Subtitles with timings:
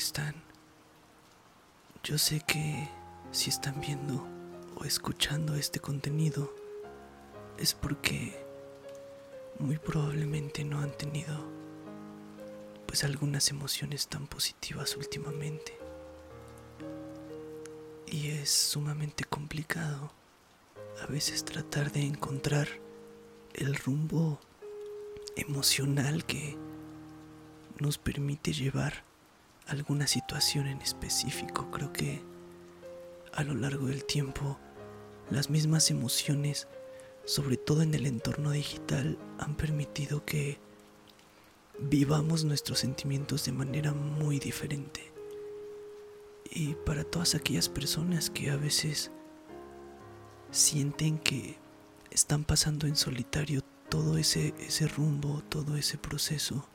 [0.00, 0.34] están?
[2.02, 2.88] Yo sé que
[3.32, 4.26] si están viendo
[4.76, 6.54] o escuchando este contenido
[7.58, 8.42] es porque
[9.58, 11.36] muy probablemente no han tenido
[12.86, 15.78] pues algunas emociones tan positivas últimamente.
[18.06, 20.12] Y es sumamente complicado
[21.02, 22.68] a veces tratar de encontrar
[23.52, 24.40] el rumbo
[25.36, 26.56] emocional que
[27.78, 29.09] nos permite llevar
[29.70, 31.70] alguna situación en específico.
[31.70, 32.20] Creo que
[33.32, 34.58] a lo largo del tiempo
[35.30, 36.66] las mismas emociones,
[37.24, 40.58] sobre todo en el entorno digital, han permitido que
[41.78, 45.12] vivamos nuestros sentimientos de manera muy diferente.
[46.50, 49.12] Y para todas aquellas personas que a veces
[50.50, 51.58] sienten que
[52.10, 56.68] están pasando en solitario todo ese, ese rumbo, todo ese proceso,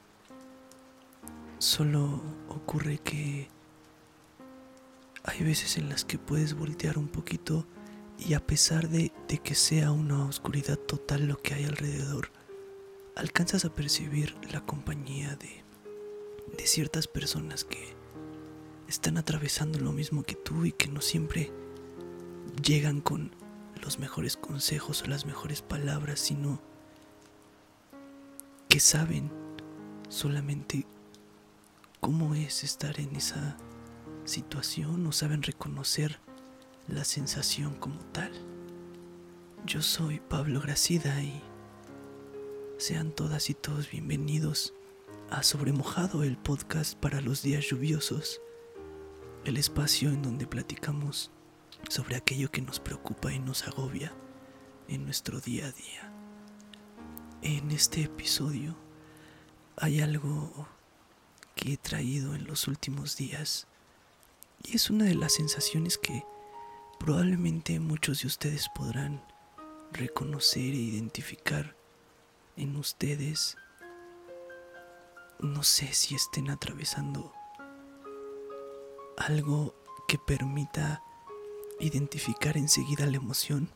[1.58, 3.48] Solo ocurre que
[5.24, 7.66] hay veces en las que puedes voltear un poquito
[8.20, 9.12] y a pesar de,
[9.44, 12.30] que sea una oscuridad total lo que hay alrededor,
[13.16, 15.64] alcanzas a percibir la compañía de,
[16.58, 17.96] de ciertas personas que
[18.88, 21.52] están atravesando lo mismo que tú y que no siempre
[22.62, 23.32] llegan con
[23.82, 26.62] los mejores consejos o las mejores palabras, sino
[28.70, 29.32] que saben
[30.10, 30.86] solamente
[32.06, 33.58] cómo es estar en esa
[34.26, 36.20] situación, no saben reconocer
[36.88, 38.32] la sensación como tal.
[39.66, 41.42] Yo soy Pablo Gracida y
[42.78, 44.76] sean todas y todos bienvenidos
[45.32, 48.40] a Sobremojado, el podcast para los días lluviosos,
[49.44, 51.32] el espacio en donde platicamos
[51.90, 54.14] sobre aquello que nos preocupa y nos agobia
[54.88, 56.14] en nuestro día a día.
[57.42, 58.76] En este episodio
[59.76, 60.68] hay algo
[61.56, 63.68] que he traído en los últimos días.
[64.64, 66.24] Y es una de las sensaciones que
[67.00, 69.24] probablemente muchos de ustedes podrán
[69.92, 71.76] reconocer e identificar
[72.58, 73.58] en ustedes.
[75.40, 77.34] No sé si estén atravesando
[79.18, 79.74] algo
[80.08, 81.02] que permita
[81.80, 83.70] identificar enseguida la emoción,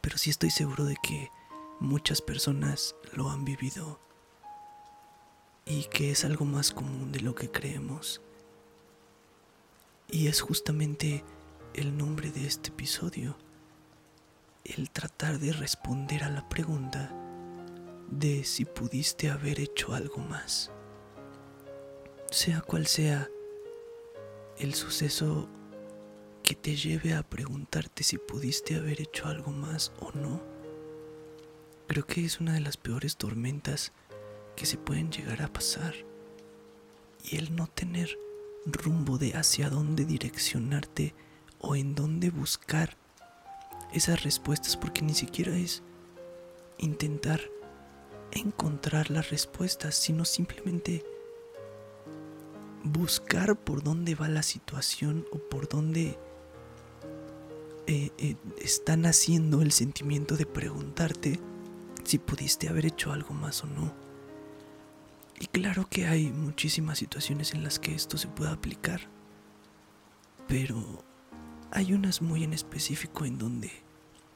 [0.00, 1.30] pero sí estoy seguro de que
[1.80, 3.98] muchas personas lo han vivido
[5.66, 8.20] y que es algo más común de lo que creemos.
[10.10, 11.24] Y es justamente
[11.72, 13.36] el nombre de este episodio,
[14.64, 17.12] el tratar de responder a la pregunta
[18.10, 20.70] de si pudiste haber hecho algo más.
[22.30, 23.28] Sea cual sea
[24.58, 25.48] el suceso
[26.42, 30.42] que te lleve a preguntarte si pudiste haber hecho algo más o no,
[31.86, 33.92] creo que es una de las peores tormentas
[34.56, 35.94] que se pueden llegar a pasar
[37.22, 38.18] y el no tener
[38.66, 41.14] rumbo de hacia dónde direccionarte
[41.58, 42.96] o en dónde buscar
[43.92, 45.82] esas respuestas porque ni siquiera es
[46.78, 47.40] intentar
[48.32, 51.04] encontrar las respuestas, sino simplemente
[52.82, 56.18] buscar por dónde va la situación o por dónde
[57.86, 61.38] eh, eh, están haciendo el sentimiento de preguntarte
[62.02, 63.92] si pudiste haber hecho algo más o no.
[65.44, 69.02] Y claro que hay muchísimas situaciones en las que esto se puede aplicar,
[70.48, 71.04] pero
[71.70, 73.70] hay unas muy en específico en donde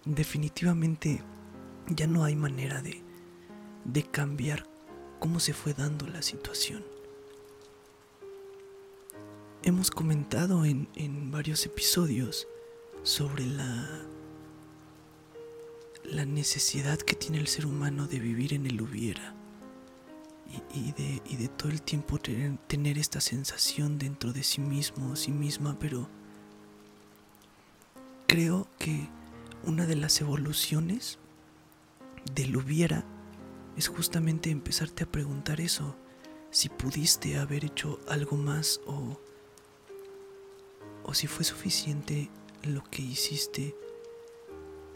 [0.04, 1.22] definitivamente
[1.88, 3.02] ya no hay manera de,
[3.86, 4.68] de cambiar
[5.18, 6.84] cómo se fue dando la situación.
[9.62, 12.46] Hemos comentado en, en varios episodios
[13.02, 14.02] sobre la,
[16.04, 19.37] la necesidad que tiene el ser humano de vivir en el hubiera
[20.74, 25.30] y, de, y de todo el tiempo tener, esta sensación dentro de sí mismo sí
[25.30, 26.08] misma, pero
[28.26, 29.08] creo que
[29.64, 31.18] una de las evoluciones
[32.34, 33.04] del hubiera
[33.76, 35.96] es justamente empezarte a preguntar eso,
[36.50, 39.20] si pudiste haber hecho algo más o,
[41.04, 42.30] o si fue suficiente
[42.62, 43.76] lo que hiciste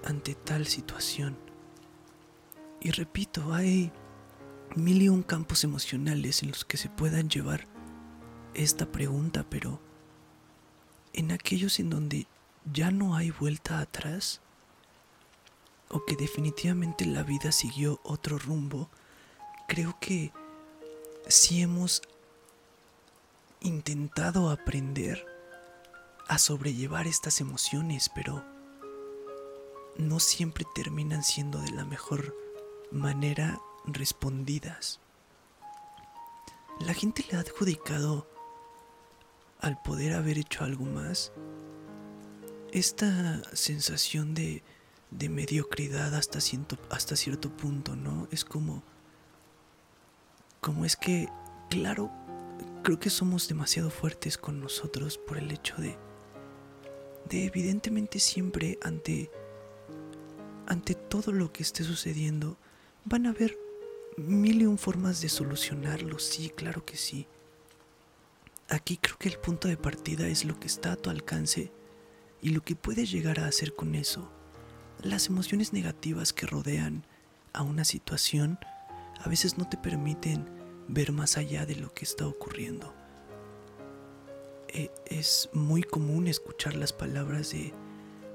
[0.05, 1.37] ante tal situación.
[2.81, 3.93] Y repito, hay
[4.77, 7.67] mil y un campos emocionales en los que se puedan llevar
[8.55, 9.81] esta pregunta, pero
[11.13, 12.27] en aquellos en donde
[12.73, 14.41] ya no hay vuelta atrás,
[15.89, 18.89] o que definitivamente la vida siguió otro rumbo,
[19.69, 20.33] creo que
[21.29, 22.03] si hemos
[23.61, 25.27] intentado aprender
[26.29, 28.43] a sobrellevar estas emociones, pero
[29.97, 32.35] no siempre terminan siendo de la mejor
[32.91, 35.01] manera respondidas.
[36.81, 38.27] La gente le ha adjudicado
[39.61, 41.33] al poder haber hecho algo más,
[42.73, 44.63] esta sensación de,
[45.11, 48.27] de mediocridad hasta cierto, hasta cierto punto, ¿no?
[48.33, 48.83] Es como,
[50.61, 51.29] como es que,
[51.71, 52.11] claro,
[52.83, 55.97] creo que somos demasiado fuertes con nosotros por el hecho de,
[57.29, 59.31] de evidentemente siempre ante,
[60.67, 62.57] ante todo lo que esté sucediendo,
[63.05, 63.57] van a haber
[64.17, 67.27] mil y un formas de solucionarlo, sí, claro que sí.
[68.69, 71.71] Aquí creo que el punto de partida es lo que está a tu alcance
[72.41, 74.31] y lo que puedes llegar a hacer con eso.
[75.03, 77.05] Las emociones negativas que rodean
[77.53, 78.59] a una situación
[79.21, 80.47] a veces no te permiten
[80.89, 82.95] ver más allá de lo que está ocurriendo.
[84.69, 87.73] E, es muy común escuchar las palabras de,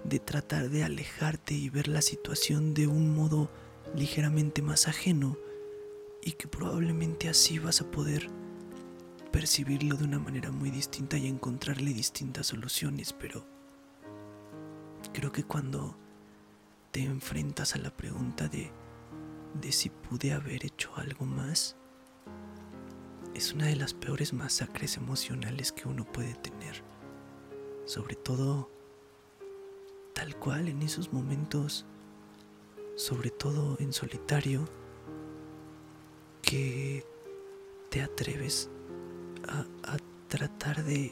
[0.03, 3.50] de tratar de alejarte y ver la situación de un modo
[3.95, 5.38] ligeramente más ajeno
[6.27, 8.29] y que probablemente así vas a poder
[9.31, 13.47] percibirlo de una manera muy distinta y encontrarle distintas soluciones, pero
[15.13, 15.97] creo que cuando
[16.91, 18.69] te enfrentas a la pregunta de,
[19.53, 21.77] de si pude haber hecho algo más,
[23.33, 26.83] es una de las peores masacres emocionales que uno puede tener.
[27.85, 28.69] Sobre todo,
[30.13, 31.85] tal cual en esos momentos,
[32.97, 34.68] sobre todo en solitario,
[36.48, 37.04] que
[37.90, 38.70] te atreves
[39.50, 39.98] a,
[40.30, 41.12] tratar de,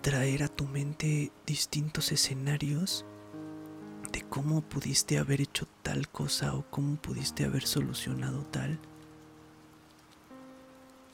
[0.00, 3.04] traer a tu mente distintos escenarios
[4.12, 8.78] de cómo pudiste haber hecho tal cosa o cómo pudiste haber solucionado tal.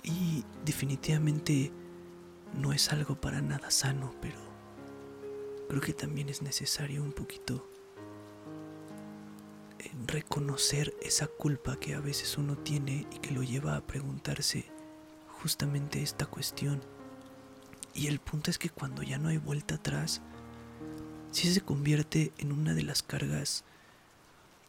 [0.02, 1.72] Y definitivamente
[2.60, 4.38] no es algo para nada sano, pero
[5.70, 7.66] creo que también es necesario un poquito
[10.14, 14.64] reconocer esa culpa que a veces uno tiene y que lo lleva a preguntarse
[15.42, 16.80] justamente esta cuestión.
[17.94, 20.22] Y el punto es que cuando ya no hay vuelta atrás,
[21.32, 23.64] si se convierte en una de las cargas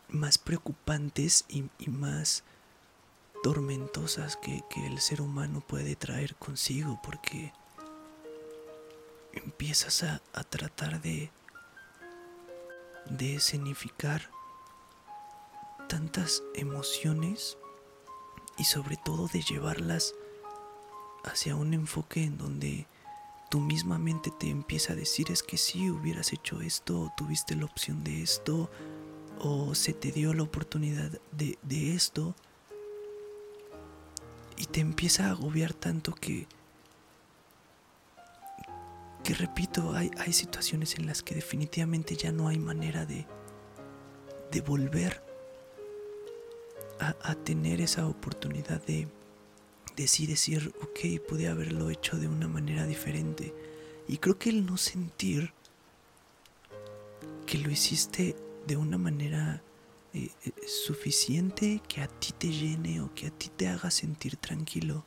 [0.10, 2.44] más preocupantes y, más
[3.44, 7.54] tormentosas que, que, el ser humano puede traer consigo, porque
[9.34, 11.30] empiezas a, a tratar de,
[13.12, 14.32] de escenificar
[15.88, 17.58] tantas emociones
[18.58, 20.14] y sobre todo de llevarlas
[21.24, 22.88] hacia un enfoque en donde
[23.50, 27.56] tu misma mente te empieza a decir es que si hubieras hecho esto, o tuviste
[27.56, 28.70] la opción de esto,
[29.40, 32.36] o se te dio la oportunidad de, de esto,
[34.58, 36.48] y te empieza a agobiar tanto que,
[39.24, 43.28] que repito, hay, hay situaciones en las que definitivamente ya no hay manera de,
[44.52, 45.25] de volver
[47.00, 49.08] a, tener esa oportunidad de,
[49.96, 53.54] de decir, ok, pude haberlo hecho de una manera diferente.
[54.08, 55.52] Y creo que el no sentir
[57.46, 58.36] que lo hiciste
[58.68, 59.62] de una manera
[60.14, 64.38] eh, eh, suficiente que a ti te llene o que a ti te haga sentir
[64.38, 65.06] tranquilo,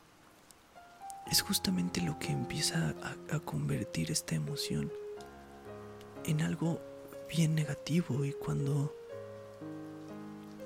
[1.29, 2.95] es justamente lo que empieza
[3.29, 4.91] a convertir esta emoción
[6.25, 6.81] en algo
[7.29, 8.95] bien negativo y cuando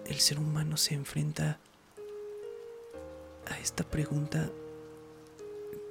[0.05, 1.59] el ser humano se enfrenta
[3.49, 4.49] a esta pregunta,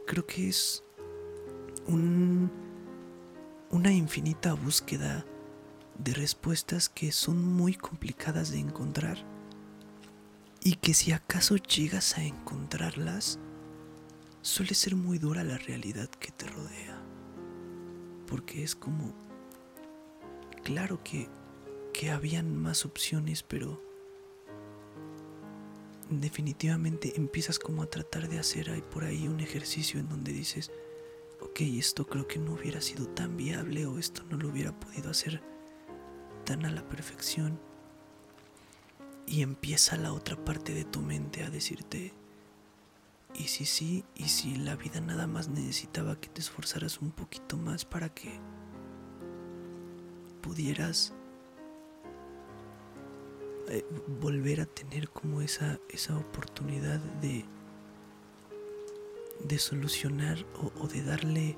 [0.07, 0.83] creo que es
[1.87, 2.51] un,
[3.71, 5.25] una infinita búsqueda
[5.99, 9.19] de respuestas que son muy complicadas de encontrar
[10.63, 13.39] y que si acaso llegas a encontrarlas,
[14.43, 17.03] suele ser muy dura la realidad que te rodea.
[18.29, 19.13] Porque es como,
[20.63, 21.29] claro que,
[21.93, 23.92] que habían más opciones, pero
[26.21, 30.71] definitivamente empiezas como a tratar de hacer ahí por ahí un ejercicio en donde dices,
[31.41, 35.11] ok, esto creo que no hubiera sido tan viable o esto no lo hubiera podido
[35.11, 35.43] hacer
[36.45, 37.61] tan a la perfección.
[39.27, 42.13] Y empieza la otra parte de tu mente a decirte,
[43.35, 47.57] y si sí, y si la vida nada más necesitaba que te esforzaras un poquito
[47.57, 48.41] más para que
[50.43, 51.15] pudieras
[53.69, 53.85] eh,
[54.21, 57.45] volver a tener como esa, esa oportunidad de,
[59.45, 60.45] de solucionar
[60.81, 61.57] o, de darle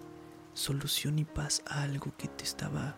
[0.52, 2.96] solución y paz a algo que te estaba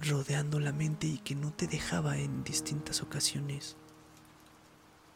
[0.00, 3.76] rodeando la mente y que no te dejaba en distintas ocasiones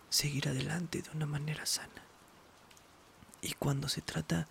[0.09, 2.05] seguir adelante de una manera sana.
[3.43, 4.49] Y cuando se trata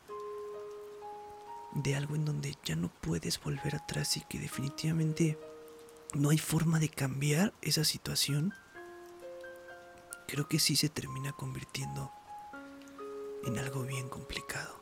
[1.74, 5.38] de algo en donde ya no puedes volver atrás y que definitivamente
[6.14, 8.54] no hay forma de cambiar esa situación,
[10.28, 12.12] creo que sí se termina convirtiendo
[13.46, 14.80] en algo bien complicado.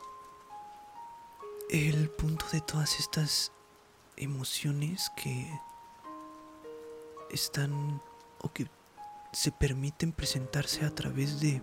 [1.70, 3.52] El punto de todas estas
[4.16, 5.60] emociones que
[7.30, 8.00] están
[8.40, 8.68] o que
[9.32, 11.60] se permiten presentarse a través de,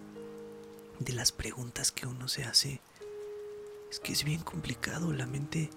[1.00, 2.82] de las preguntas que uno se hace
[3.90, 5.12] es que es bien complicado.
[5.12, 5.72] La mente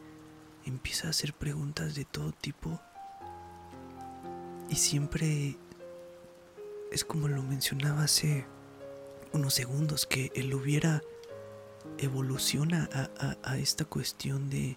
[0.67, 2.81] empieza a hacer preguntas de todo tipo
[4.69, 5.57] y siempre
[6.91, 8.47] es como lo mencionaba hace
[9.33, 11.03] unos segundos, que él hubiera
[11.99, 12.89] evoluciona
[13.43, 14.77] a, esta cuestión de,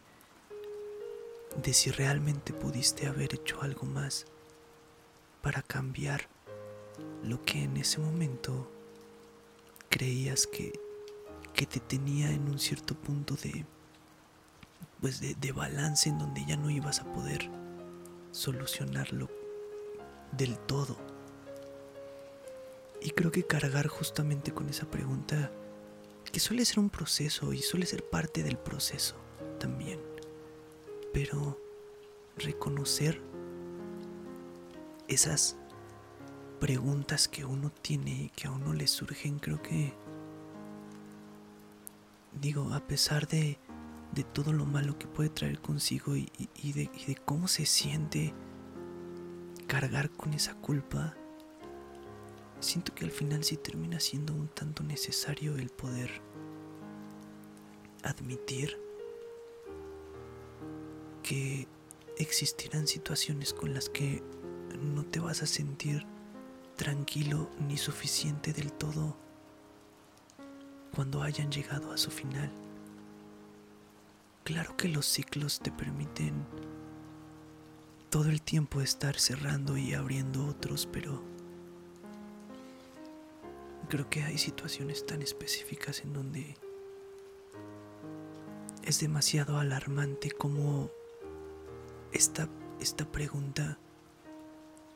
[1.61, 4.25] de si realmente pudiste haber hecho algo más
[5.41, 6.27] para cambiar
[7.23, 8.71] lo que en ese momento
[9.89, 10.73] creías que,
[11.53, 13.65] que te tenía en un cierto punto de
[14.99, 17.49] pues de, de balance en donde ya no ibas a poder
[18.31, 19.40] solucionarlo
[20.31, 20.97] del todo.
[23.01, 25.51] Y creo que cargar justamente con esa pregunta,
[26.31, 29.15] que suele ser un proceso y suele ser parte del proceso
[29.59, 29.99] también,
[31.13, 31.59] pero
[32.37, 33.21] reconocer
[35.07, 35.57] esas
[36.59, 39.93] preguntas que uno tiene y que a uno le surgen, creo que,
[42.39, 43.57] digo, a pesar de,
[44.13, 46.29] de todo lo malo que puede traer consigo y,
[46.71, 48.33] de, y de cómo se siente
[49.71, 51.15] cargar con esa culpa,
[52.59, 56.21] siento que al final sí termina siendo un tanto necesario el poder
[58.03, 58.77] admitir
[61.23, 61.69] que
[62.17, 64.21] existirán situaciones con las que
[64.77, 66.05] no te vas a sentir
[66.75, 69.15] tranquilo ni suficiente del todo
[70.93, 72.51] cuando hayan llegado a su final.
[74.43, 76.45] Claro que los ciclos te permiten
[78.11, 81.23] todo el tiempo estar cerrando y abriendo otros, pero
[83.87, 86.57] creo que hay situaciones tan específicas en donde
[88.83, 90.91] es demasiado alarmante como
[92.11, 92.49] esta,
[92.81, 93.77] esta pregunta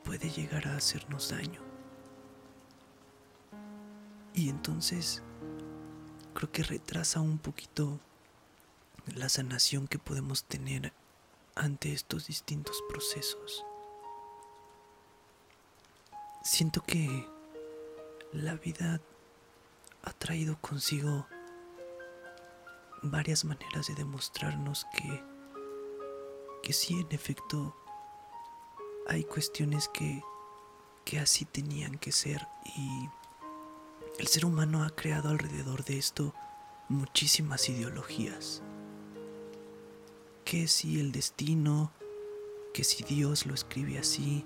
[0.03, 1.61] puede llegar a hacernos daño.
[4.33, 5.23] Y entonces
[6.33, 7.97] creo que retrasa un poquito
[9.15, 10.91] la sanación que podemos tener
[11.55, 13.65] ante estos distintos procesos.
[16.43, 17.27] Siento que
[18.31, 19.01] la vida
[20.03, 21.25] ha traído consigo
[23.01, 25.23] varias maneras de demostrarnos que,
[26.61, 27.75] que sí, en efecto,
[29.07, 30.23] hay cuestiones que,
[31.03, 33.09] que así tenían que ser y
[34.19, 36.33] el ser humano ha creado alrededor de esto
[36.89, 38.61] muchísimas ideologías.
[40.45, 41.91] Que si el destino,
[42.73, 44.45] que si Dios lo escribe así,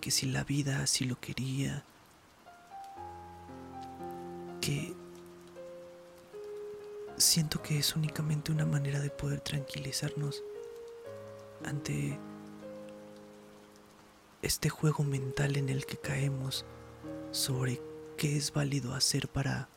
[0.00, 1.84] que si la vida así lo quería,
[4.60, 4.94] que
[7.16, 10.42] siento que es únicamente una manera de poder tranquilizarnos
[11.64, 12.18] ante
[14.42, 16.64] este juego mental en el que caemos
[17.30, 17.80] sobre
[18.16, 19.68] qué es válido hacer para,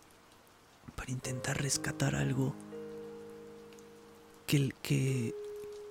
[0.95, 2.53] para intentar rescatar algo
[4.45, 5.33] que, que,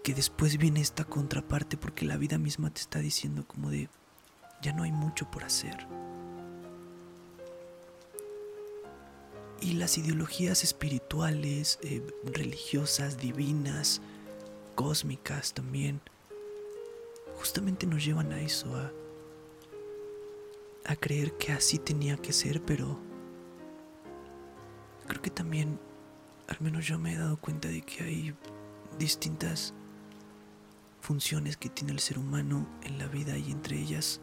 [0.06, 3.88] que después viene esta contraparte porque la vida misma te está diciendo como de
[4.62, 5.84] ya no hay mucho por hacer.
[9.60, 14.00] Y las ideologías espirituales, eh, religiosas, divinas,
[14.76, 16.00] cósmicas también,
[17.34, 18.92] justamente nos llevan a eso, a,
[20.84, 22.96] a creer que así tenía que ser, pero
[25.08, 25.80] creo que también,
[26.46, 28.34] al menos yo me he dado cuenta de que hay
[29.00, 29.75] distintas
[31.06, 34.20] funciones que tiene el ser humano en la vida y entre ellas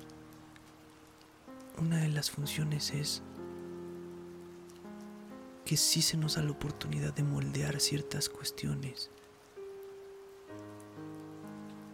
[1.78, 3.22] una de las funciones es
[5.64, 9.10] que sí se nos da la oportunidad de moldear ciertas cuestiones.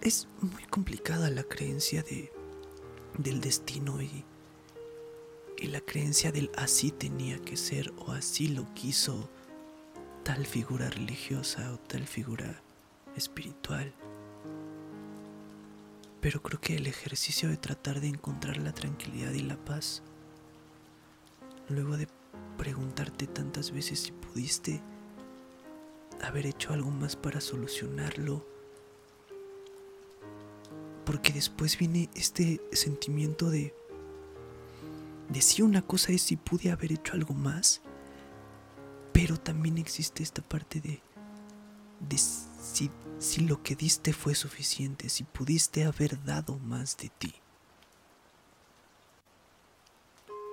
[0.02, 2.32] Es muy complicada la creencia de,
[3.16, 4.26] del destino y,
[5.60, 9.30] y la creencia del así tenía que ser o así lo quiso
[10.24, 12.60] tal figura religiosa o tal figura
[13.16, 13.94] espiritual.
[16.22, 20.04] Pero creo que el ejercicio de tratar de encontrar la tranquilidad y la paz,
[21.70, 22.08] luego de
[22.58, 24.82] preguntarte tantas veces si pudiste
[26.22, 28.46] haber hecho algo más para solucionarlo.
[31.06, 33.74] Porque después viene este sentimiento de...
[35.30, 37.82] De si una cosa es si pude haber hecho algo más,
[39.14, 41.02] pero también existe esta parte de...
[42.00, 47.34] De si, lo que diste fue suficiente, si pudiste haber dado más de ti.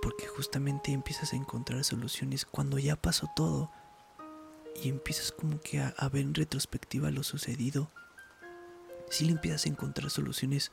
[0.02, 3.72] porque justamente empiezas a encontrar soluciones cuando ya pasó todo
[4.80, 7.90] y empiezas como que a, a ver en retrospectiva lo sucedido,
[9.10, 10.70] si le empiezas a encontrar soluciones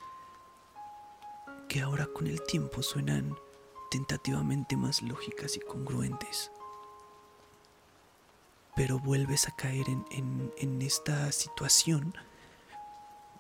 [1.68, 3.36] que ahora con el tiempo suenan
[3.89, 6.51] tentativamente más lógicas y congruentes.
[8.75, 12.15] Pero vuelves a caer en, en, esta situación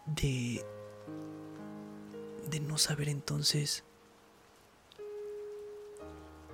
[0.05, 0.63] de,
[2.49, 3.83] de no saber entonces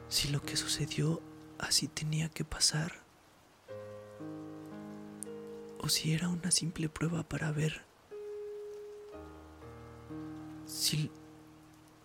[0.08, 1.22] si lo que sucedió
[1.58, 3.04] así tenía que pasar
[5.80, 7.84] o si era una simple prueba para ver
[10.66, 11.12] si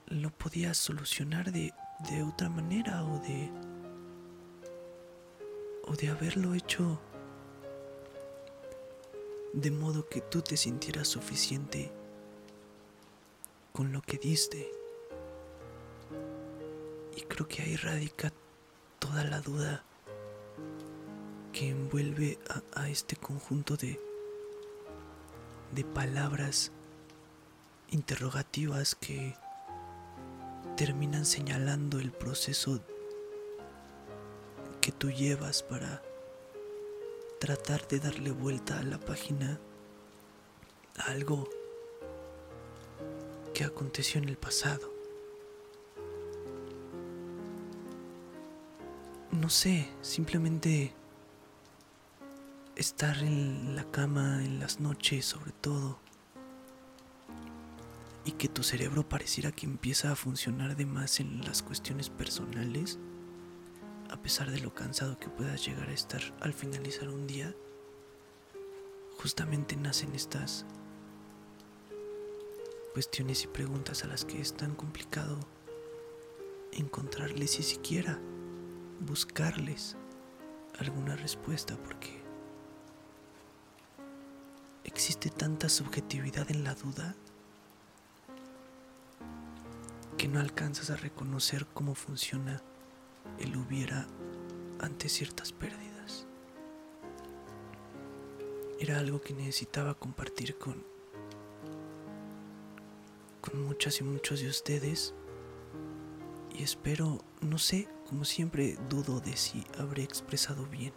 [0.07, 1.73] lo podías solucionar de,
[2.11, 3.51] de otra manera o de
[5.87, 7.01] o de haberlo hecho
[9.53, 11.93] de modo que tú te sintieras suficiente
[13.73, 14.71] con lo que diste.
[17.17, 18.33] Y creo que ahí radica
[18.99, 19.85] toda la duda
[21.53, 22.39] que envuelve
[22.75, 24.01] a, este conjunto de,
[25.73, 26.73] de palabras
[27.91, 29.37] interrogativas que
[30.77, 32.81] terminan señalando el proceso
[34.85, 36.03] que tú llevas para
[37.41, 39.59] tratar de darle vuelta a la página
[40.99, 41.49] a algo
[43.55, 44.93] que aconteció en el pasado.
[49.31, 50.93] No sé, simplemente
[52.77, 55.99] estar en la cama en las noches sobre todo
[58.27, 62.99] y que tu cerebro pareciera que empieza a funcionar de más en las cuestiones personales,
[64.11, 67.55] a pesar de lo cansado que puedas llegar a estar al finalizar un día,
[69.19, 70.67] justamente nacen estas
[72.93, 75.39] cuestiones y preguntas a las que es tan complicado
[76.73, 78.21] encontrarles y siquiera
[79.01, 79.97] buscarles
[80.79, 82.23] alguna respuesta porque
[84.85, 87.15] existe tanta subjetividad en la duda
[90.17, 92.63] que no alcanzas a reconocer cómo funciona
[93.39, 94.07] el hubiera
[94.81, 96.27] ante ciertas pérdidas.
[98.79, 100.85] Era algo que necesitaba compartir con
[103.41, 105.15] con muchas y muchos de ustedes
[106.55, 110.93] y espero, no sé, como siempre dudo de si habré expresado bien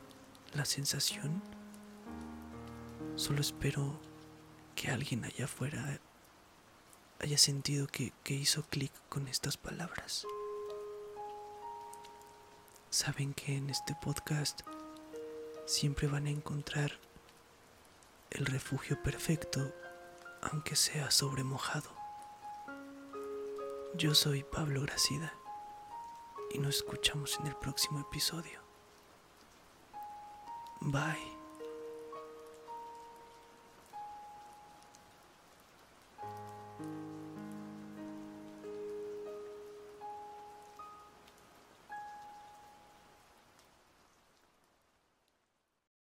[0.54, 1.42] la sensación.
[3.16, 4.00] Solo espero
[4.76, 6.00] que alguien allá afuera
[7.20, 10.26] haya sentido que, que hizo clic con estas palabras.
[12.90, 14.62] Saben que en este podcast
[15.66, 16.92] siempre van a encontrar
[18.32, 19.74] el refugio perfecto,
[20.42, 21.90] aunque sea sobre mojado.
[23.96, 25.34] Yo soy Pablo Gracida
[26.54, 28.62] y nos escuchamos en el próximo episodio.
[30.80, 31.37] Bye.